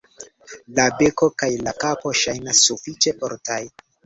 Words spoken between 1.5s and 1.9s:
la